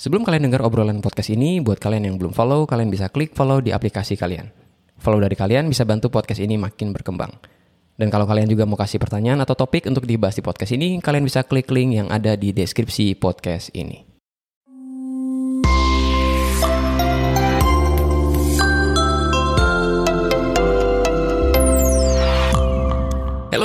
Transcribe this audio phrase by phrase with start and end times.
[0.00, 3.60] Sebelum kalian dengar obrolan podcast ini, buat kalian yang belum follow, kalian bisa klik follow
[3.60, 4.48] di aplikasi kalian.
[4.96, 7.28] Follow dari kalian bisa bantu podcast ini makin berkembang.
[8.00, 11.28] Dan kalau kalian juga mau kasih pertanyaan atau topik untuk dibahas di podcast ini, kalian
[11.28, 14.09] bisa klik link yang ada di deskripsi podcast ini.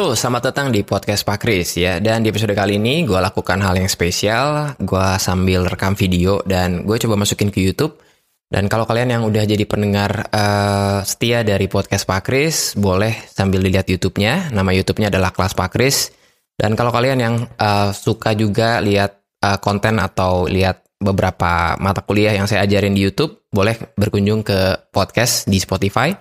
[0.06, 1.98] Halo, selamat datang di podcast Pak Kris ya.
[1.98, 4.78] Dan di episode kali ini gue lakukan hal yang spesial.
[4.78, 7.98] Gue sambil rekam video dan gue coba masukin ke YouTube.
[8.46, 13.66] Dan kalau kalian yang udah jadi pendengar uh, setia dari podcast Pak Kris, boleh sambil
[13.66, 14.54] dilihat YouTube-nya.
[14.54, 16.14] Nama YouTube-nya adalah Kelas Pak Kris.
[16.54, 22.38] Dan kalau kalian yang uh, suka juga lihat uh, konten atau lihat beberapa mata kuliah
[22.38, 26.14] yang saya ajarin di YouTube, boleh berkunjung ke podcast di Spotify.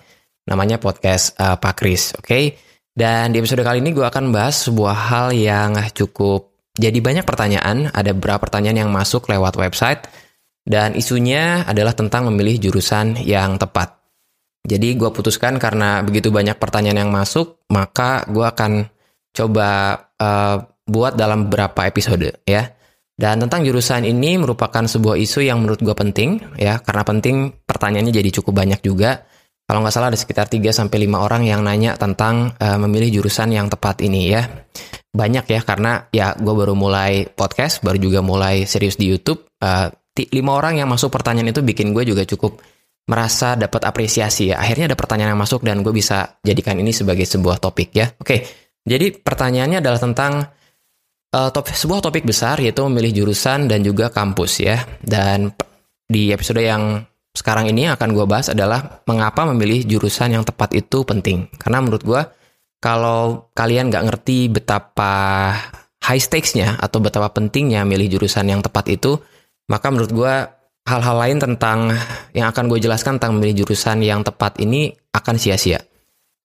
[0.48, 2.24] Namanya podcast uh, Pak Kris, oke?
[2.24, 2.44] Okay?
[2.94, 7.86] Dan di episode kali ini gue akan bahas sebuah hal yang cukup jadi banyak pertanyaan,
[7.94, 10.10] ada beberapa pertanyaan yang masuk lewat website,
[10.66, 13.94] dan isunya adalah tentang memilih jurusan yang tepat.
[14.66, 18.90] Jadi gue putuskan karena begitu banyak pertanyaan yang masuk, maka gue akan
[19.30, 19.70] coba
[20.18, 22.74] uh, buat dalam beberapa episode ya.
[23.14, 28.10] Dan tentang jurusan ini merupakan sebuah isu yang menurut gue penting ya, karena penting pertanyaannya
[28.10, 29.22] jadi cukup banyak juga
[29.64, 33.48] kalau nggak salah ada sekitar 3 sampai 5 orang yang nanya tentang uh, memilih jurusan
[33.48, 34.44] yang tepat ini ya.
[35.14, 39.48] Banyak ya karena ya gue baru mulai podcast, baru juga mulai serius di YouTube.
[39.64, 42.60] Uh, lima orang yang masuk pertanyaan itu bikin gue juga cukup
[43.08, 44.60] merasa dapat apresiasi ya.
[44.60, 48.12] Akhirnya ada pertanyaan yang masuk dan gue bisa jadikan ini sebagai sebuah topik ya.
[48.20, 48.44] Oke,
[48.84, 50.32] jadi pertanyaannya adalah tentang
[51.32, 54.76] uh, top, sebuah topik besar yaitu memilih jurusan dan juga kampus ya.
[55.00, 55.56] Dan
[56.04, 57.00] di episode yang
[57.34, 61.50] sekarang ini akan gue bahas adalah mengapa memilih jurusan yang tepat itu penting.
[61.58, 62.22] Karena menurut gue,
[62.78, 65.12] kalau kalian nggak ngerti betapa
[66.06, 69.18] high stakes-nya atau betapa pentingnya milih jurusan yang tepat itu,
[69.66, 70.34] maka menurut gue
[70.86, 71.90] hal-hal lain tentang
[72.36, 75.82] yang akan gue jelaskan tentang memilih jurusan yang tepat ini akan sia-sia.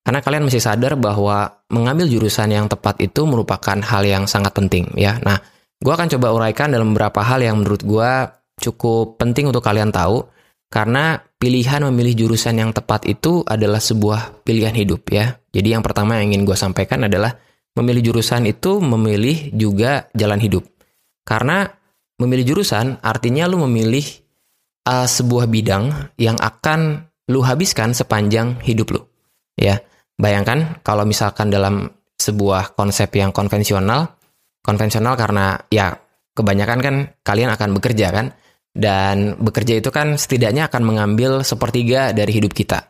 [0.01, 4.89] Karena kalian mesti sadar bahwa mengambil jurusan yang tepat itu merupakan hal yang sangat penting
[4.97, 5.21] ya.
[5.21, 5.37] Nah,
[5.77, 8.11] gue akan coba uraikan dalam beberapa hal yang menurut gue
[8.57, 10.38] cukup penting untuk kalian tahu
[10.69, 15.33] karena pilihan memilih jurusan yang tepat itu adalah sebuah pilihan hidup ya.
[15.49, 17.33] Jadi yang pertama yang ingin gue sampaikan adalah
[17.73, 20.61] memilih jurusan itu memilih juga jalan hidup.
[21.25, 21.65] Karena
[22.21, 24.05] memilih jurusan artinya lu memilih
[24.85, 29.01] uh, sebuah bidang yang akan lu habiskan sepanjang hidup lu.
[29.57, 29.81] Ya,
[30.21, 34.17] bayangkan kalau misalkan dalam sebuah konsep yang konvensional,
[34.61, 35.97] konvensional karena ya
[36.37, 38.35] kebanyakan kan kalian akan bekerja kan
[38.73, 42.85] dan bekerja itu kan setidaknya akan mengambil sepertiga dari hidup kita.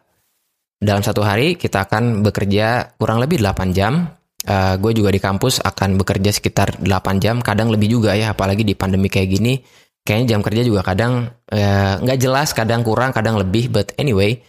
[0.80, 4.16] Dalam satu hari kita akan bekerja kurang lebih 8 jam.
[4.48, 8.64] Uh, gue juga di kampus akan bekerja sekitar 8 jam, kadang lebih juga ya, apalagi
[8.64, 9.60] di pandemi kayak gini.
[10.00, 13.68] Kayaknya jam kerja juga kadang uh, nggak uh, jelas, kadang kurang, kadang lebih.
[13.68, 14.40] But anyway,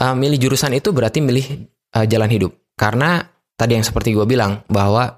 [0.00, 2.56] uh, milih jurusan itu berarti milih uh, jalan hidup.
[2.72, 3.20] Karena
[3.52, 5.12] tadi yang seperti gue bilang, bahwa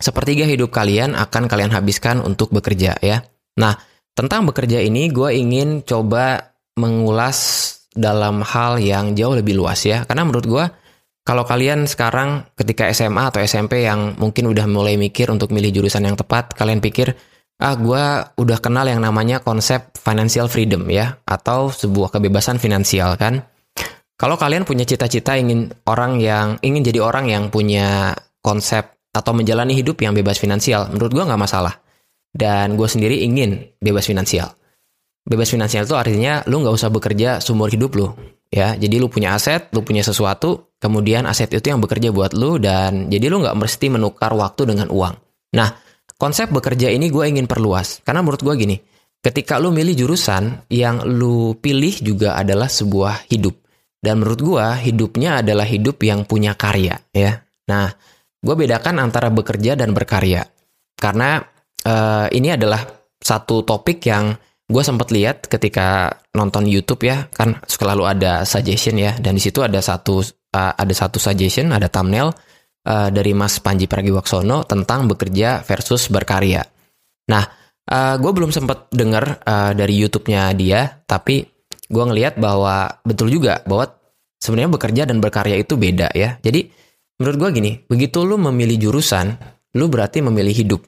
[0.00, 3.20] sepertiga hidup kalian akan kalian habiskan untuk bekerja ya.
[3.60, 3.76] Nah,
[4.16, 7.38] tentang bekerja ini, gue ingin coba mengulas
[7.92, 10.08] dalam hal yang jauh lebih luas ya.
[10.08, 10.64] Karena menurut gue,
[11.20, 16.08] kalau kalian sekarang ketika SMA atau SMP yang mungkin udah mulai mikir untuk milih jurusan
[16.08, 17.12] yang tepat, kalian pikir,
[17.60, 18.04] ah gue
[18.40, 23.44] udah kenal yang namanya konsep financial freedom ya, atau sebuah kebebasan finansial kan.
[24.16, 29.76] Kalau kalian punya cita-cita ingin orang yang ingin jadi orang yang punya konsep atau menjalani
[29.76, 31.85] hidup yang bebas finansial, menurut gue nggak masalah.
[32.32, 34.54] Dan gue sendiri ingin bebas finansial.
[35.26, 38.08] Bebas finansial itu artinya lu nggak usah bekerja seumur hidup lu.
[38.46, 42.62] Ya, jadi lu punya aset, lu punya sesuatu, kemudian aset itu yang bekerja buat lu
[42.62, 45.14] dan jadi lu nggak mesti menukar waktu dengan uang.
[45.58, 45.74] Nah,
[46.14, 48.76] konsep bekerja ini gue ingin perluas karena menurut gue gini,
[49.18, 53.58] ketika lu milih jurusan yang lu pilih juga adalah sebuah hidup
[53.98, 57.42] dan menurut gue hidupnya adalah hidup yang punya karya ya.
[57.66, 57.90] Nah,
[58.38, 60.46] gue bedakan antara bekerja dan berkarya
[60.94, 61.42] karena
[61.86, 62.82] uh, ini adalah
[63.22, 64.34] satu topik yang
[64.66, 69.62] gue sempat lihat ketika nonton YouTube ya kan selalu ada suggestion ya dan di situ
[69.62, 72.34] ada satu uh, ada satu suggestion ada thumbnail
[72.86, 76.62] uh, dari Mas Panji Pragiwaksono tentang bekerja versus berkarya.
[77.26, 77.44] Nah,
[77.90, 81.42] uh, gue belum sempat dengar uh, dari YouTube-nya dia, tapi
[81.86, 83.90] gue ngelihat bahwa betul juga bahwa
[84.38, 86.38] sebenarnya bekerja dan berkarya itu beda ya.
[86.38, 86.70] Jadi
[87.18, 89.34] menurut gue gini, begitu lu memilih jurusan,
[89.74, 90.80] lu berarti memilih hidup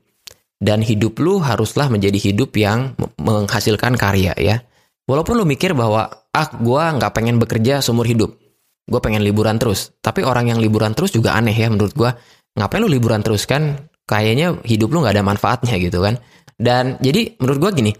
[0.59, 4.63] dan hidup lu haruslah menjadi hidup yang menghasilkan karya ya.
[5.09, 8.37] Walaupun lu mikir bahwa ah gue nggak pengen bekerja seumur hidup,
[8.85, 9.95] gue pengen liburan terus.
[10.03, 12.11] Tapi orang yang liburan terus juga aneh ya menurut gue.
[12.59, 13.89] Ngapain lu liburan terus kan?
[14.05, 16.19] Kayaknya hidup lu nggak ada manfaatnya gitu kan.
[16.59, 17.93] Dan jadi menurut gue gini,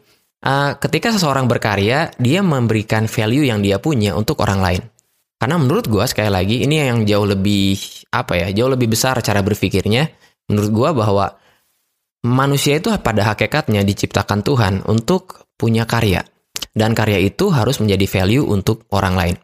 [0.43, 4.83] uh, ketika seseorang berkarya, dia memberikan value yang dia punya untuk orang lain.
[5.39, 7.79] Karena menurut gue sekali lagi ini yang jauh lebih
[8.11, 10.11] apa ya, jauh lebih besar cara berpikirnya.
[10.51, 11.39] Menurut gue bahwa
[12.25, 16.25] manusia itu pada hakikatnya diciptakan Tuhan untuk punya karya.
[16.75, 19.37] Dan karya itu harus menjadi value untuk orang lain.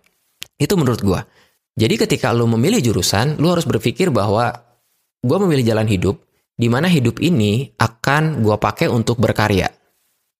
[0.55, 1.21] Itu menurut gue.
[1.75, 4.55] Jadi ketika lo memilih jurusan, lo harus berpikir bahwa
[5.19, 6.23] gue memilih jalan hidup,
[6.55, 9.67] di mana hidup ini akan gue pakai untuk berkarya.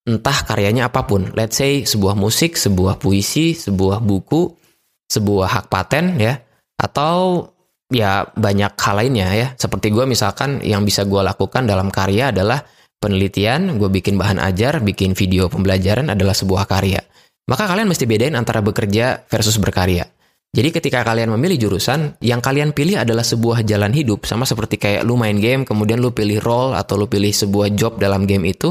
[0.05, 4.55] Entah karyanya apa pun, let's say sebuah musik, sebuah puisi, sebuah buku,
[5.11, 6.39] sebuah hak paten ya,
[6.79, 7.49] atau
[7.95, 9.49] ya banyak hal lainnya ya.
[9.55, 12.61] Seperti gue misalkan yang bisa gue lakukan dalam karya adalah
[12.99, 17.01] penelitian, gue bikin bahan ajar, bikin video pembelajaran adalah sebuah karya.
[17.47, 20.09] Maka kalian mesti bedain antara bekerja versus berkarya.
[20.55, 25.03] Jadi ketika kalian memilih jurusan, yang kalian pilih adalah sebuah jalan hidup, sama seperti kayak
[25.03, 28.71] lu main game, kemudian lu pilih role atau lu pilih sebuah job dalam game itu,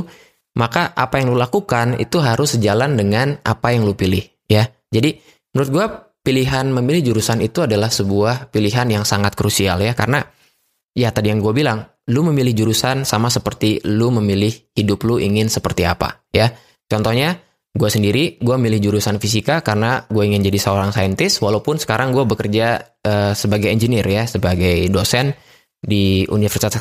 [0.55, 4.63] maka apa yang lu lakukan itu harus sejalan dengan apa yang lu pilih, ya.
[4.95, 5.19] Jadi
[5.51, 5.85] menurut gue
[6.23, 10.23] pilihan memilih jurusan itu adalah sebuah pilihan yang sangat krusial ya, karena
[10.95, 15.51] ya tadi yang gue bilang, lu memilih jurusan sama seperti lu memilih hidup lu ingin
[15.51, 16.51] seperti apa ya.
[16.87, 17.35] Contohnya,
[17.75, 22.23] gue sendiri, gue milih jurusan fisika karena gue ingin jadi seorang saintis, walaupun sekarang gue
[22.23, 25.35] bekerja uh, sebagai engineer ya, sebagai dosen
[25.83, 26.79] di Universitas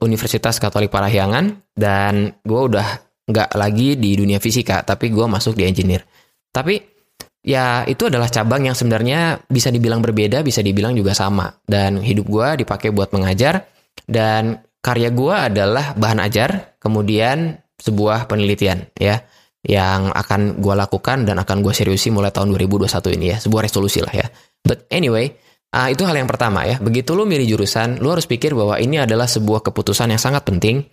[0.00, 5.68] Universitas Katolik Parahyangan dan gue udah nggak lagi di dunia fisika, tapi gue masuk di
[5.68, 6.08] engineer.
[6.48, 6.97] Tapi
[7.42, 11.48] ya itu adalah cabang yang sebenarnya bisa dibilang berbeda, bisa dibilang juga sama.
[11.64, 13.66] Dan hidup gue dipakai buat mengajar,
[14.04, 19.22] dan karya gue adalah bahan ajar, kemudian sebuah penelitian ya
[19.62, 24.00] yang akan gue lakukan dan akan gue seriusi mulai tahun 2021 ini ya, sebuah resolusi
[24.02, 24.26] lah ya.
[24.62, 25.34] But anyway,
[25.74, 26.76] uh, itu hal yang pertama ya.
[26.78, 30.84] Begitu lo milih jurusan, lo harus pikir bahwa ini adalah sebuah keputusan yang sangat penting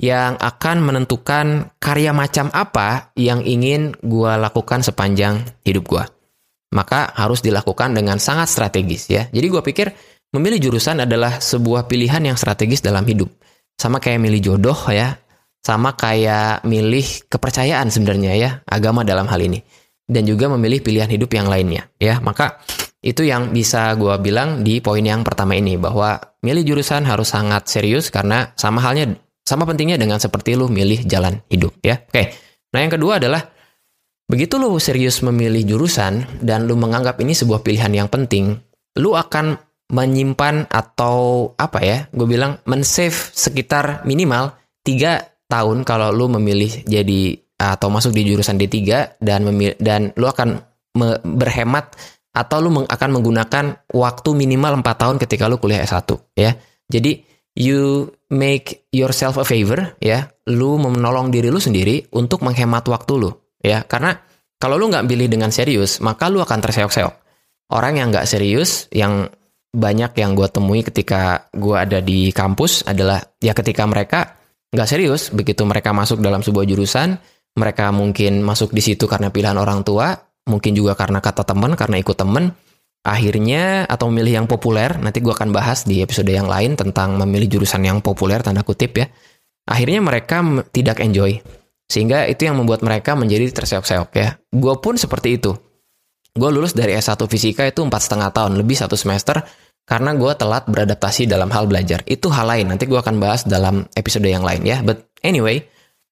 [0.00, 6.04] yang akan menentukan karya macam apa yang ingin gue lakukan sepanjang hidup gue.
[6.70, 9.26] Maka harus dilakukan dengan sangat strategis ya.
[9.30, 9.88] Jadi gue pikir
[10.30, 13.26] Memilih jurusan adalah sebuah pilihan yang strategis dalam hidup.
[13.74, 15.18] Sama kayak milih jodoh ya,
[15.58, 19.58] sama kayak milih kepercayaan sebenarnya ya, agama dalam hal ini.
[20.06, 22.22] Dan juga memilih pilihan hidup yang lainnya ya.
[22.22, 22.62] Maka
[23.00, 27.64] itu yang bisa gue bilang di poin yang pertama ini bahwa milih jurusan harus sangat
[27.68, 31.96] serius karena sama halnya sama pentingnya dengan seperti lu milih jalan hidup ya.
[32.04, 32.36] Oke.
[32.70, 33.42] Nah, yang kedua adalah
[34.30, 38.54] begitu lu serius memilih jurusan dan lu menganggap ini sebuah pilihan yang penting,
[39.00, 39.58] lu akan
[39.90, 44.54] menyimpan atau apa ya gue bilang men-save sekitar minimal
[44.86, 45.18] tiga
[45.50, 48.78] tahun kalau lu memilih jadi atau masuk di jurusan D3
[49.20, 50.62] dan memilih, dan lu akan
[51.26, 51.92] berhemat
[52.30, 56.06] atau lu akan menggunakan waktu minimal 4 tahun ketika lu kuliah S1
[56.38, 56.54] ya.
[56.90, 57.22] Jadi
[57.58, 60.30] you make yourself a favor ya.
[60.50, 63.30] Lu menolong diri lu sendiri untuk menghemat waktu lu
[63.62, 63.82] ya.
[63.86, 64.14] Karena
[64.60, 67.14] kalau lu nggak pilih dengan serius, maka lu akan terseok-seok.
[67.70, 69.30] Orang yang nggak serius, yang
[69.70, 74.34] banyak yang gue temui ketika gue ada di kampus adalah ya ketika mereka
[74.70, 77.14] nggak serius begitu mereka masuk dalam sebuah jurusan
[77.54, 80.14] mereka mungkin masuk di situ karena pilihan orang tua
[80.50, 82.50] mungkin juga karena kata teman karena ikut teman
[83.06, 87.56] akhirnya atau memilih yang populer nanti gue akan bahas di episode yang lain tentang memilih
[87.56, 89.06] jurusan yang populer tanda kutip ya
[89.70, 90.42] akhirnya mereka
[90.74, 91.38] tidak enjoy
[91.86, 95.54] sehingga itu yang membuat mereka menjadi terseok-seok ya gue pun seperti itu
[96.30, 99.42] Gue lulus dari S1 Fisika itu empat setengah tahun, lebih satu semester,
[99.82, 102.06] karena gue telat beradaptasi dalam hal belajar.
[102.06, 104.78] Itu hal lain, nanti gue akan bahas dalam episode yang lain ya.
[104.86, 105.66] But anyway,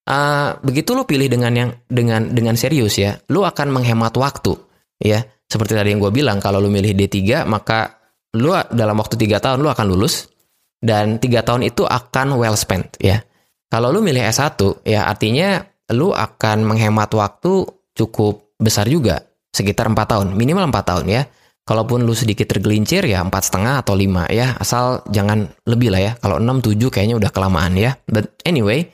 [0.09, 4.57] uh, begitu lo pilih dengan yang dengan dengan serius ya, lo akan menghemat waktu
[4.99, 5.21] ya.
[5.49, 7.97] Seperti tadi yang gue bilang, kalau lo milih D3, maka
[8.37, 10.29] lo dalam waktu 3 tahun lo akan lulus,
[10.77, 13.25] dan 3 tahun itu akan well spent ya.
[13.69, 15.61] Kalau lo milih S1, ya artinya
[15.93, 17.65] lo akan menghemat waktu
[17.97, 21.23] cukup besar juga sekitar empat tahun, minimal empat tahun ya.
[21.65, 26.11] Kalaupun lu sedikit tergelincir ya empat setengah atau lima ya, asal jangan lebih lah ya.
[26.17, 27.93] Kalau enam tujuh kayaknya udah kelamaan ya.
[28.09, 28.89] But anyway,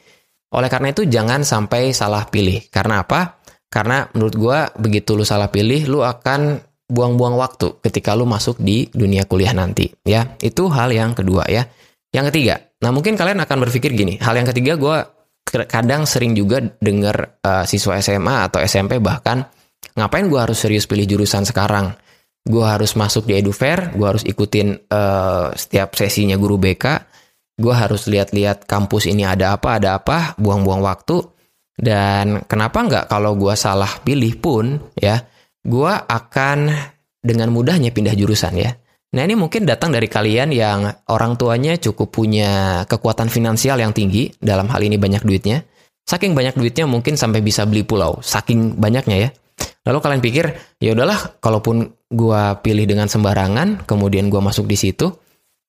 [0.56, 2.72] oleh karena itu jangan sampai salah pilih.
[2.72, 3.44] Karena apa?
[3.68, 8.88] Karena menurut gua begitu lu salah pilih, lu akan buang-buang waktu ketika lu masuk di
[8.90, 10.40] dunia kuliah nanti ya.
[10.40, 11.68] Itu hal yang kedua ya.
[12.16, 14.98] Yang ketiga, nah mungkin kalian akan berpikir gini, hal yang ketiga gue
[15.68, 19.44] kadang sering juga dengar uh, siswa SMA atau SMP bahkan
[19.96, 21.94] Ngapain gue harus serius pilih jurusan sekarang?
[22.46, 26.86] Gue harus masuk di EduFair, gue harus ikutin uh, setiap sesinya guru BK,
[27.56, 31.24] gue harus lihat-lihat kampus ini ada apa, ada apa, buang-buang waktu.
[31.76, 35.24] Dan kenapa nggak kalau gue salah pilih pun, ya,
[35.64, 36.72] gue akan
[37.20, 38.72] dengan mudahnya pindah jurusan ya.
[39.16, 44.32] Nah ini mungkin datang dari kalian yang orang tuanya cukup punya kekuatan finansial yang tinggi,
[44.40, 45.64] dalam hal ini banyak duitnya,
[46.06, 49.30] Saking banyak duitnya mungkin sampai bisa beli pulau, saking banyaknya ya.
[49.90, 50.46] Lalu kalian pikir,
[50.78, 55.10] ya udahlah, kalaupun gua pilih dengan sembarangan, kemudian gua masuk di situ,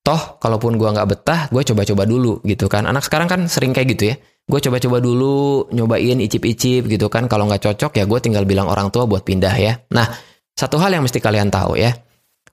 [0.06, 2.86] toh kalaupun gua nggak betah, gue coba-coba dulu gitu kan.
[2.86, 4.16] Anak sekarang kan sering kayak gitu ya.
[4.46, 7.26] Gue coba-coba dulu, nyobain icip-icip gitu kan.
[7.26, 9.74] Kalau nggak cocok ya gue tinggal bilang orang tua buat pindah ya.
[9.90, 10.06] Nah,
[10.54, 11.90] satu hal yang mesti kalian tahu ya,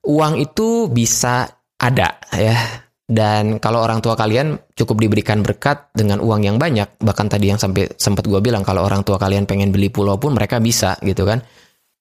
[0.10, 1.46] uang itu bisa
[1.78, 7.28] ada ya dan kalau orang tua kalian cukup diberikan berkat dengan uang yang banyak, bahkan
[7.28, 10.64] tadi yang sampai sempat gue bilang kalau orang tua kalian pengen beli pulau pun mereka
[10.64, 11.44] bisa gitu kan.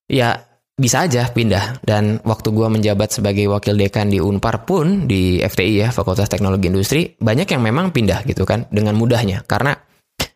[0.07, 0.39] Ya
[0.77, 1.83] bisa aja pindah.
[1.85, 6.69] Dan waktu gue menjabat sebagai wakil dekan di Unpar pun di FTI ya Fakultas Teknologi
[6.71, 9.77] Industri banyak yang memang pindah gitu kan dengan mudahnya karena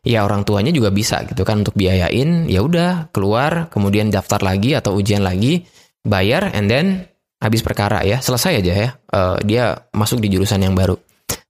[0.06, 4.78] ya orang tuanya juga bisa gitu kan untuk biayain ya udah keluar kemudian daftar lagi
[4.78, 5.66] atau ujian lagi
[6.06, 7.10] bayar and then
[7.42, 8.90] habis perkara ya, selesai aja ya.
[9.10, 10.96] Uh, dia masuk di jurusan yang baru.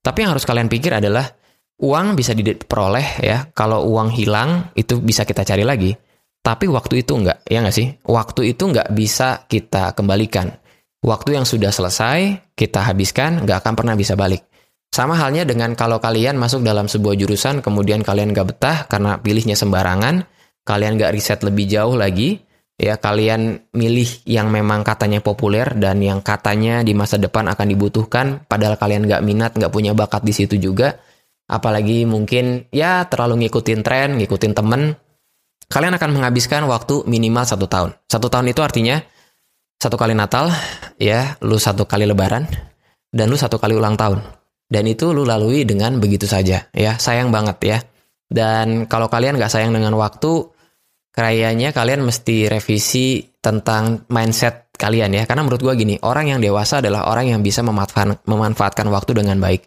[0.02, 1.26] Tapi yang harus kalian pikir adalah
[1.82, 3.46] uang bisa diperoleh ya.
[3.52, 5.92] Kalau uang hilang itu bisa kita cari lagi.
[6.46, 7.90] Tapi waktu itu enggak, ya nggak sih?
[8.06, 10.54] Waktu itu enggak bisa kita kembalikan.
[11.02, 14.46] Waktu yang sudah selesai, kita habiskan, nggak akan pernah bisa balik.
[14.94, 19.58] Sama halnya dengan kalau kalian masuk dalam sebuah jurusan, kemudian kalian nggak betah karena pilihnya
[19.58, 20.22] sembarangan,
[20.62, 22.38] kalian nggak riset lebih jauh lagi,
[22.78, 28.44] ya kalian milih yang memang katanya populer dan yang katanya di masa depan akan dibutuhkan
[28.44, 31.00] padahal kalian nggak minat nggak punya bakat di situ juga
[31.48, 34.92] apalagi mungkin ya terlalu ngikutin tren ngikutin temen
[35.70, 39.02] kalian akan menghabiskan waktu minimal satu tahun satu tahun itu artinya
[39.76, 40.50] satu kali Natal
[40.96, 42.48] ya lu satu kali Lebaran
[43.12, 44.22] dan lu satu kali ulang tahun
[44.66, 47.78] dan itu lu lalui dengan begitu saja ya sayang banget ya
[48.26, 50.50] dan kalau kalian nggak sayang dengan waktu
[51.16, 55.24] kayaknya kalian mesti revisi tentang mindset kalian ya.
[55.24, 59.40] Karena menurut gue gini, orang yang dewasa adalah orang yang bisa memanfaatkan, memanfaatkan waktu dengan
[59.40, 59.66] baik.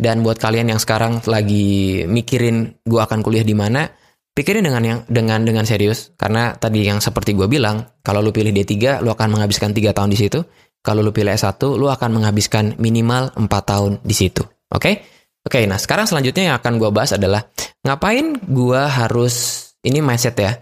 [0.00, 3.88] Dan buat kalian yang sekarang lagi mikirin gue akan kuliah di mana,
[4.34, 6.14] pikirin dengan yang dengan dengan serius.
[6.14, 10.10] Karena tadi yang seperti gue bilang, kalau lu pilih D3, lu akan menghabiskan 3 tahun
[10.10, 10.40] di situ.
[10.80, 14.40] Kalau lu pilih S1, lu akan menghabiskan minimal 4 tahun di situ.
[14.72, 14.80] Oke?
[14.80, 14.94] Okay?
[15.40, 17.48] Oke, okay, nah sekarang selanjutnya yang akan gue bahas adalah
[17.80, 20.52] ngapain gue harus ini mindset ya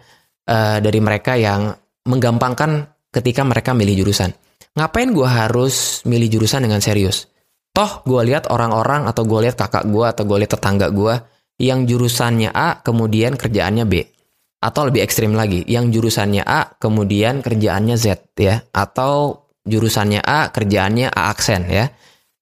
[0.46, 1.74] uh, dari mereka yang
[2.06, 4.30] menggampangkan ketika mereka milih jurusan.
[4.78, 7.26] Ngapain gue harus milih jurusan dengan serius?
[7.74, 11.14] Toh gue lihat orang-orang atau gue lihat kakak gue atau gue lihat tetangga gue
[11.58, 13.94] yang jurusannya A kemudian kerjaannya B.
[14.58, 18.62] Atau lebih ekstrim lagi, yang jurusannya A kemudian kerjaannya Z ya.
[18.70, 21.90] Atau jurusannya A kerjaannya A aksen ya.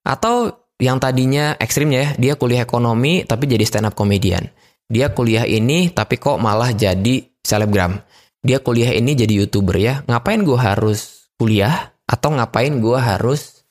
[0.06, 4.44] Atau yang tadinya ekstrimnya ya, dia kuliah ekonomi tapi jadi stand up comedian.
[4.86, 7.98] Dia kuliah ini tapi kok malah jadi selebgram.
[8.44, 10.04] Dia kuliah ini jadi youtuber ya.
[10.06, 13.66] Ngapain gue harus kuliah atau ngapain gue harus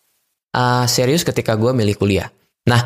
[0.51, 2.27] uh, serius ketika gue milih kuliah?
[2.67, 2.83] Nah,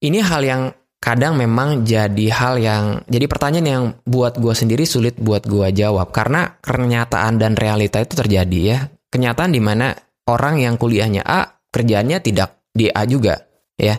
[0.00, 0.62] ini hal yang
[1.06, 6.10] kadang memang jadi hal yang jadi pertanyaan yang buat gue sendiri sulit buat gue jawab
[6.10, 8.78] karena kenyataan dan realita itu terjadi ya
[9.14, 9.94] kenyataan di mana
[10.26, 13.38] orang yang kuliahnya A kerjanya tidak di A juga
[13.78, 13.94] ya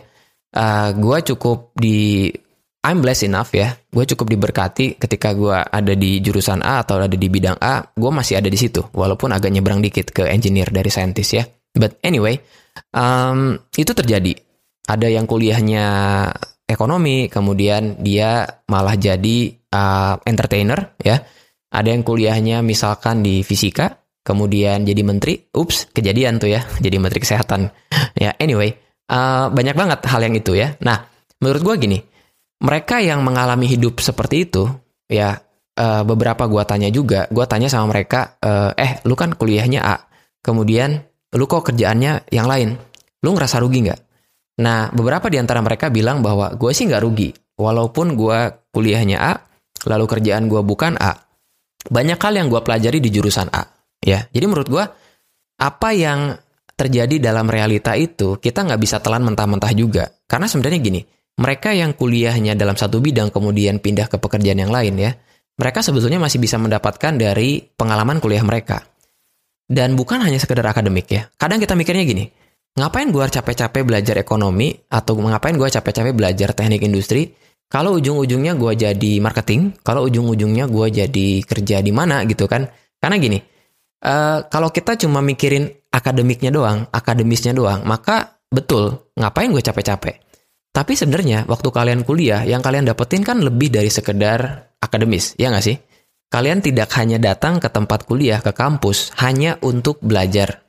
[0.52, 2.28] uh, gue cukup di
[2.78, 3.74] I'm blessed enough ya.
[3.90, 8.10] Gue cukup diberkati ketika gue ada di jurusan A atau ada di bidang A, gue
[8.14, 8.80] masih ada di situ.
[8.94, 11.44] Walaupun agak nyebrang dikit ke engineer dari scientist ya.
[11.74, 12.38] But anyway,
[12.94, 14.32] um, itu terjadi.
[14.88, 15.84] Ada yang kuliahnya
[16.78, 21.18] ekonomi, kemudian dia malah jadi uh, entertainer ya.
[21.68, 25.50] Ada yang kuliahnya misalkan di fisika, kemudian jadi menteri.
[25.58, 27.66] Ups, kejadian tuh ya, jadi menteri kesehatan.
[28.14, 28.70] ya anyway,
[29.10, 30.78] uh, banyak banget hal yang itu ya.
[30.86, 31.02] Nah,
[31.42, 31.98] menurut gue gini
[32.58, 34.66] mereka yang mengalami hidup seperti itu,
[35.06, 35.38] ya
[35.78, 39.96] uh, beberapa gua tanya juga, gua tanya sama mereka, uh, eh lu kan kuliahnya A,
[40.42, 40.98] kemudian
[41.38, 42.74] lu kok kerjaannya yang lain,
[43.22, 44.00] lu ngerasa rugi nggak?
[44.58, 49.32] Nah beberapa di antara mereka bilang bahwa gue sih nggak rugi, walaupun gua kuliahnya A,
[49.86, 51.14] lalu kerjaan gua bukan A,
[51.90, 53.66] banyak hal yang gua pelajari di jurusan A,
[54.02, 54.26] ya.
[54.30, 54.84] Jadi menurut gua
[55.58, 56.34] apa yang
[56.78, 61.00] terjadi dalam realita itu kita nggak bisa telan mentah-mentah juga, karena sebenarnya gini
[61.38, 65.14] mereka yang kuliahnya dalam satu bidang kemudian pindah ke pekerjaan yang lain ya,
[65.58, 68.82] mereka sebetulnya masih bisa mendapatkan dari pengalaman kuliah mereka.
[69.68, 71.28] Dan bukan hanya sekedar akademik ya.
[71.36, 72.26] Kadang kita mikirnya gini,
[72.76, 77.32] ngapain gue capek-capek belajar ekonomi atau ngapain gue capek-capek belajar teknik industri
[77.68, 82.64] kalau ujung-ujungnya gue jadi marketing, kalau ujung-ujungnya gue jadi kerja di mana gitu kan.
[82.96, 83.36] Karena gini,
[84.08, 90.16] uh, kalau kita cuma mikirin akademiknya doang, akademisnya doang, maka betul, ngapain gue capek-capek.
[90.72, 95.64] Tapi sebenarnya waktu kalian kuliah, yang kalian dapetin kan lebih dari sekedar akademis, ya nggak
[95.64, 95.76] sih?
[96.32, 100.67] Kalian tidak hanya datang ke tempat kuliah, ke kampus, hanya untuk belajar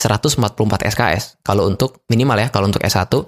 [0.00, 1.44] 144 SKS.
[1.44, 3.20] Kalau untuk minimal ya, kalau untuk S1, uh,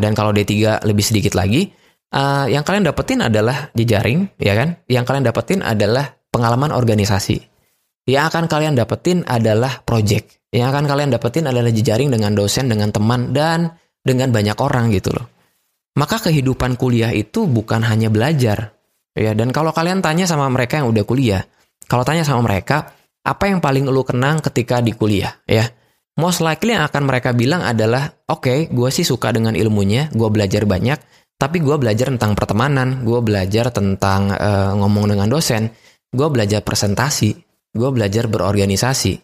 [0.00, 1.68] dan kalau D3 lebih sedikit lagi,
[2.16, 4.80] uh, yang kalian dapetin adalah jejaring, ya kan?
[4.88, 7.44] Yang kalian dapetin adalah pengalaman organisasi.
[8.08, 10.40] Yang akan kalian dapetin adalah project.
[10.48, 15.12] Yang akan kalian dapetin adalah jejaring dengan dosen, dengan teman, dan dengan banyak orang gitu
[15.12, 15.26] loh.
[15.98, 18.72] Maka kehidupan kuliah itu bukan hanya belajar.
[19.16, 21.42] Ya, dan kalau kalian tanya sama mereka yang udah kuliah,
[21.88, 22.94] kalau tanya sama mereka,
[23.26, 25.66] apa yang paling lu kenang ketika di kuliah, ya?
[26.16, 30.28] Most likely yang akan mereka bilang adalah, oke, okay, gue sih suka dengan ilmunya, gue
[30.32, 30.96] belajar banyak,
[31.36, 35.68] tapi gue belajar tentang pertemanan, gue belajar tentang uh, ngomong dengan dosen,
[36.08, 37.36] gue belajar presentasi,
[37.76, 39.14] gue belajar berorganisasi,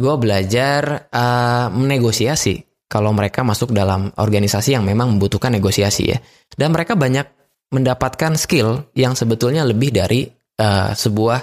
[0.00, 2.64] gue belajar uh, menegosiasi.
[2.90, 6.18] Kalau mereka masuk dalam organisasi yang memang membutuhkan negosiasi ya,
[6.56, 7.28] dan mereka banyak
[7.70, 10.26] mendapatkan skill yang sebetulnya lebih dari
[10.58, 11.38] uh, sebuah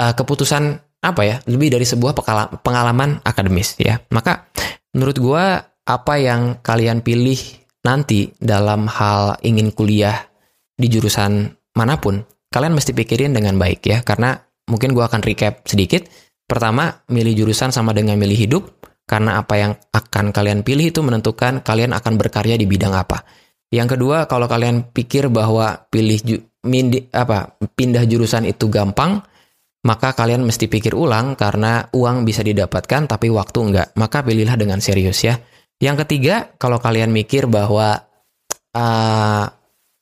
[0.00, 2.16] uh, keputusan apa ya, lebih dari sebuah
[2.64, 4.00] pengalaman akademis ya.
[4.08, 4.48] Maka
[4.96, 5.44] menurut gue
[5.84, 7.36] apa yang kalian pilih
[7.84, 10.16] nanti dalam hal ingin kuliah
[10.72, 15.68] di jurusan mana pun, kalian mesti pikirin dengan baik ya, karena mungkin gue akan recap
[15.68, 16.08] sedikit.
[16.44, 18.62] Pertama, milih jurusan sama dengan milih hidup,
[19.04, 23.24] karena apa yang akan kalian pilih itu menentukan kalian akan berkarya di bidang apa.
[23.68, 29.20] Yang kedua, kalau kalian pikir bahwa pilih ju, mindi, apa pindah jurusan itu gampang,
[29.84, 33.88] maka kalian mesti pikir ulang karena uang bisa didapatkan tapi waktu enggak.
[34.00, 35.36] Maka pilihlah dengan serius ya.
[35.76, 38.00] Yang ketiga, kalau kalian mikir bahwa
[38.72, 39.44] uh,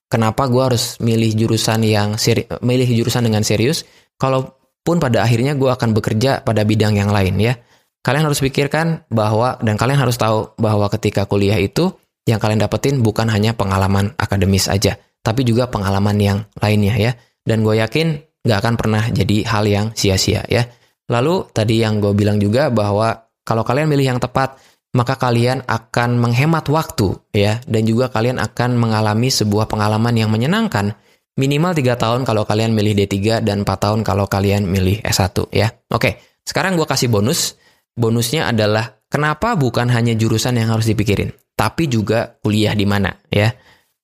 [0.07, 3.83] kenapa gue harus milih jurusan yang seri milih jurusan dengan serius,
[4.23, 7.59] kalaupun pada akhirnya gue akan bekerja pada bidang yang lain ya.
[8.03, 11.91] Kalian harus pikirkan bahwa dan kalian harus tahu bahwa ketika kuliah itu
[12.23, 14.95] yang kalian dapetin bukan hanya pengalaman akademis aja,
[15.27, 17.12] tapi juga pengalaman yang lainnya ya.
[17.43, 20.66] Dan gue yakin nggak akan pernah jadi hal yang sia-sia ya.
[21.11, 24.58] Lalu tadi yang gue bilang juga bahwa kalau kalian milih yang tepat,
[24.92, 30.92] maka kalian akan menghemat waktu ya dan juga kalian akan mengalami sebuah pengalaman yang menyenangkan
[31.40, 35.72] minimal 3 tahun kalau kalian milih D3 dan 4 tahun kalau kalian milih S1 ya.
[35.88, 37.56] Oke, sekarang gue kasih bonus.
[37.92, 43.52] Bonusnya adalah kenapa bukan hanya jurusan yang harus dipikirin, tapi juga kuliah di mana ya.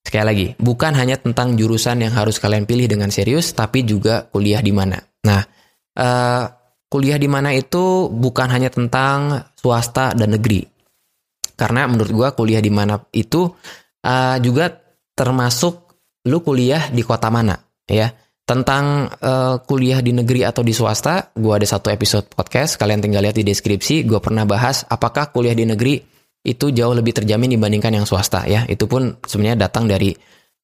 [0.09, 4.65] Sekali lagi, bukan hanya tentang jurusan yang harus kalian pilih dengan serius, tapi juga kuliah
[4.65, 4.97] di mana.
[5.29, 5.45] Nah,
[6.01, 6.45] uh,
[6.89, 10.65] kuliah di mana itu bukan hanya tentang swasta dan negeri,
[11.61, 13.53] karena menurut gue kuliah di mana itu
[14.09, 14.73] uh, juga
[15.13, 18.09] termasuk lu kuliah di kota mana ya.
[18.49, 23.29] Tentang uh, kuliah di negeri atau di swasta, gue ada satu episode podcast, kalian tinggal
[23.29, 26.01] lihat di deskripsi, gue pernah bahas apakah kuliah di negeri
[26.49, 28.65] itu jauh lebih terjamin dibandingkan yang swasta ya.
[28.65, 30.17] Itu pun sebenarnya datang dari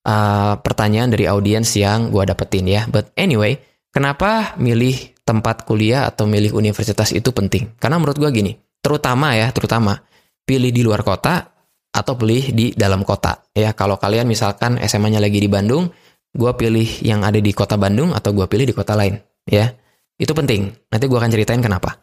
[0.09, 2.89] uh, pertanyaan dari audiens yang gue dapetin ya.
[2.89, 3.61] But anyway,
[3.93, 7.77] kenapa milih tempat kuliah atau milih universitas itu penting?
[7.77, 10.01] Karena menurut gue gini, terutama ya, terutama
[10.49, 11.53] pilih di luar kota
[11.95, 13.45] atau pilih di dalam kota.
[13.53, 15.93] Ya, kalau kalian misalkan SMA-nya lagi di Bandung,
[16.33, 19.21] gue pilih yang ada di kota Bandung atau gue pilih di kota lain.
[19.45, 19.77] Ya,
[20.17, 20.75] itu penting.
[20.91, 22.01] Nanti gue akan ceritain kenapa.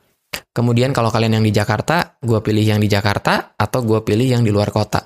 [0.51, 4.43] Kemudian kalau kalian yang di Jakarta, gue pilih yang di Jakarta atau gue pilih yang
[4.43, 4.99] di luar kota.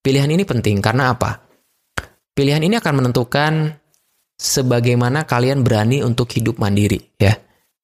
[0.00, 1.44] Pilihan ini penting karena apa?
[2.32, 3.52] Pilihan ini akan menentukan
[4.38, 7.36] sebagaimana kalian berani untuk hidup mandiri, ya.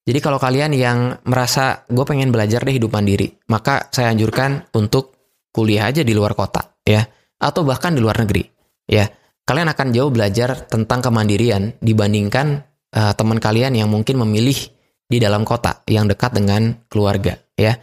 [0.05, 5.13] Jadi kalau kalian yang merasa gue pengen belajar deh hidup mandiri, maka saya anjurkan untuk
[5.53, 7.05] kuliah aja di luar kota, ya,
[7.37, 8.45] atau bahkan di luar negeri,
[8.89, 9.05] ya.
[9.45, 12.65] Kalian akan jauh belajar tentang kemandirian dibandingkan
[12.97, 14.57] uh, teman kalian yang mungkin memilih
[15.05, 17.77] di dalam kota yang dekat dengan keluarga, ya.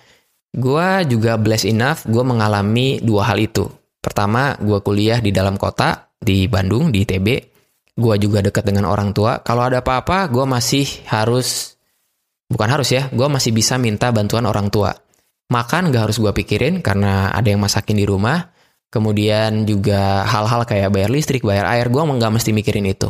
[0.52, 3.64] Gue juga blessed enough, gue mengalami dua hal itu.
[4.02, 7.28] Pertama, gue kuliah di dalam kota di Bandung di ITB.
[7.96, 9.40] Gue juga dekat dengan orang tua.
[9.40, 11.78] Kalau ada apa-apa, gue masih harus
[12.52, 14.92] bukan harus ya, gue masih bisa minta bantuan orang tua.
[15.48, 18.52] Makan gak harus gue pikirin karena ada yang masakin di rumah.
[18.92, 23.08] Kemudian juga hal-hal kayak bayar listrik, bayar air, gue nggak mesti mikirin itu.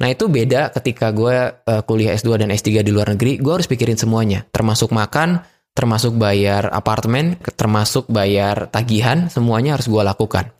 [0.00, 3.68] Nah itu beda ketika gue uh, kuliah S2 dan S3 di luar negeri, gue harus
[3.68, 4.46] pikirin semuanya.
[4.48, 5.44] Termasuk makan,
[5.76, 10.50] termasuk bayar apartemen, termasuk bayar tagihan, semuanya harus gue lakukan.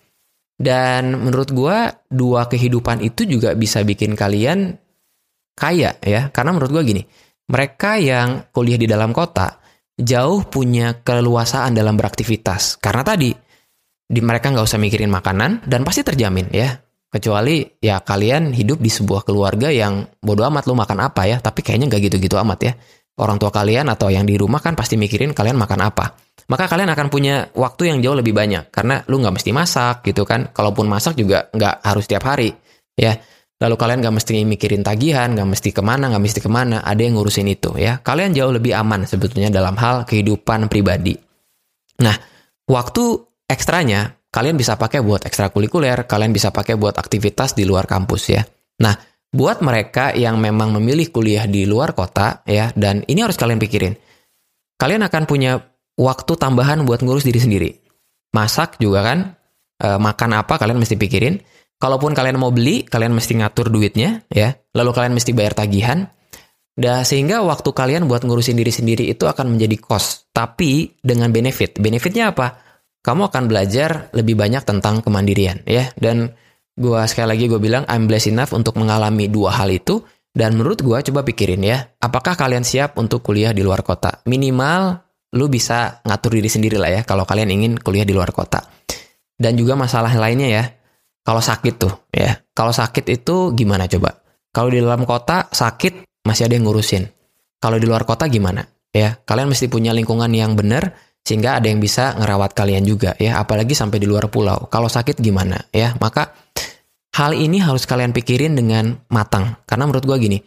[0.63, 4.79] Dan menurut gue, dua kehidupan itu juga bisa bikin kalian
[5.59, 6.31] kaya ya.
[6.31, 7.03] Karena menurut gue gini,
[7.51, 9.59] mereka yang kuliah di dalam kota
[9.99, 12.79] jauh punya keleluasaan dalam beraktivitas.
[12.79, 13.31] Karena tadi
[14.13, 16.79] di mereka nggak usah mikirin makanan dan pasti terjamin ya.
[17.13, 21.61] Kecuali ya kalian hidup di sebuah keluarga yang bodoh amat lu makan apa ya, tapi
[21.61, 22.73] kayaknya nggak gitu-gitu amat ya.
[23.21, 26.17] Orang tua kalian atau yang di rumah kan pasti mikirin kalian makan apa.
[26.49, 30.25] Maka kalian akan punya waktu yang jauh lebih banyak karena lu nggak mesti masak gitu
[30.25, 30.49] kan.
[30.57, 32.49] Kalaupun masak juga nggak harus tiap hari
[32.97, 33.13] ya.
[33.63, 36.99] Lalu kalian gak mesti mikirin tagihan, gak mesti ke mana, gak mesti ke mana, ada
[36.99, 38.03] yang ngurusin itu ya.
[38.03, 41.15] Kalian jauh lebih aman sebetulnya dalam hal kehidupan pribadi.
[42.03, 42.19] Nah,
[42.67, 48.23] waktu ekstranya kalian bisa pakai buat ekstrakurikuler, kalian bisa pakai buat aktivitas di luar kampus
[48.33, 48.41] ya.
[48.81, 48.97] Nah,
[49.29, 53.93] buat mereka yang memang memilih kuliah di luar kota ya, dan ini harus kalian pikirin.
[54.81, 55.61] Kalian akan punya
[56.01, 57.71] waktu tambahan buat ngurus diri sendiri.
[58.33, 59.37] Masak juga kan,
[59.77, 61.37] e, makan apa kalian mesti pikirin.
[61.77, 64.57] Kalaupun kalian mau beli, kalian mesti ngatur duitnya ya.
[64.73, 66.09] Lalu kalian mesti bayar tagihan.
[66.73, 71.77] Dan sehingga waktu kalian buat ngurusin diri sendiri itu akan menjadi cost, tapi dengan benefit.
[71.77, 72.72] Benefitnya apa?
[73.03, 75.91] Kamu akan belajar lebih banyak tentang kemandirian ya.
[75.99, 76.31] Dan
[76.79, 80.01] gua sekali lagi gue bilang I'm blessed enough untuk mengalami dua hal itu.
[80.33, 84.25] Dan menurut gua coba pikirin ya, apakah kalian siap untuk kuliah di luar kota?
[84.25, 84.97] Minimal
[85.37, 88.65] lu bisa ngatur diri sendiri lah ya kalau kalian ingin kuliah di luar kota.
[89.37, 90.65] Dan juga masalah lainnya ya,
[91.21, 94.25] kalau sakit tuh ya, kalau sakit itu gimana coba?
[94.53, 97.05] Kalau di dalam kota sakit masih ada yang ngurusin.
[97.61, 98.65] Kalau di luar kota gimana?
[98.93, 103.39] Ya, kalian mesti punya lingkungan yang benar sehingga ada yang bisa ngerawat kalian juga ya.
[103.39, 104.67] Apalagi sampai di luar pulau.
[104.67, 105.95] Kalau sakit gimana ya?
[106.03, 106.35] Maka
[107.15, 109.63] hal ini harus kalian pikirin dengan matang.
[109.65, 110.39] Karena menurut gue gini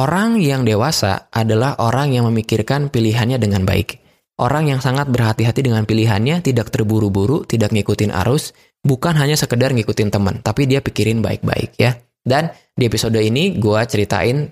[0.00, 4.00] orang yang dewasa adalah orang yang memikirkan pilihannya dengan baik.
[4.34, 8.50] Orang yang sangat berhati-hati dengan pilihannya tidak terburu-buru tidak ngikutin arus
[8.82, 11.94] bukan hanya sekedar ngikutin teman tapi dia pikirin baik-baik ya.
[12.24, 14.48] Dan di episode ini gue ceritain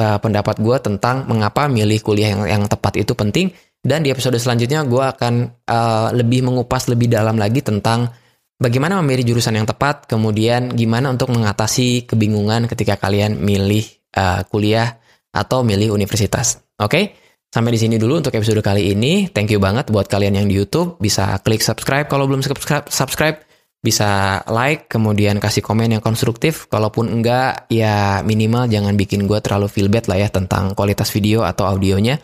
[0.00, 4.36] uh, pendapat gue tentang mengapa milih kuliah yang, yang tepat itu penting dan di episode
[4.36, 8.12] selanjutnya gue akan uh, lebih mengupas lebih dalam lagi tentang
[8.60, 13.82] bagaimana memilih jurusan yang tepat, kemudian gimana untuk mengatasi kebingungan ketika kalian milih
[14.20, 15.00] uh, kuliah
[15.32, 16.60] atau milih universitas.
[16.76, 16.92] Oke?
[16.92, 17.04] Okay?
[17.50, 19.26] Sampai di sini dulu untuk episode kali ini.
[19.26, 21.02] Thank you banget buat kalian yang di YouTube.
[21.02, 22.86] Bisa klik subscribe kalau belum subscribe.
[22.86, 23.42] subscribe
[23.80, 26.68] bisa like, kemudian kasih komen yang konstruktif.
[26.68, 31.42] Kalaupun enggak, ya minimal jangan bikin gue terlalu feel bad lah ya tentang kualitas video
[31.42, 32.20] atau audionya.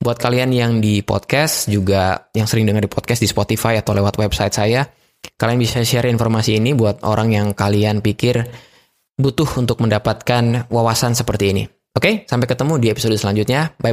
[0.00, 4.16] Buat kalian yang di podcast juga yang sering dengar di podcast di Spotify atau lewat
[4.16, 4.86] website saya,
[5.36, 8.40] kalian bisa share informasi ini buat orang yang kalian pikir
[9.20, 11.64] butuh untuk mendapatkan wawasan seperti ini.
[11.92, 13.76] Oke, sampai ketemu di episode selanjutnya.
[13.76, 13.92] Bye